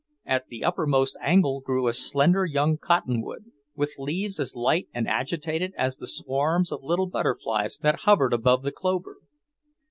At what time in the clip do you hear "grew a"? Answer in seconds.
1.61-1.93